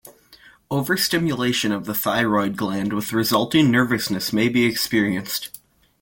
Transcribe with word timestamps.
Over-stimulation 0.71 1.71
of 1.71 1.85
the 1.85 1.93
thyroid 1.93 2.57
gland 2.57 2.91
with 2.91 3.13
resulting 3.13 3.69
nervousness 3.69 4.33
may 4.33 4.49
be 4.49 4.65
experienced. 4.65 5.59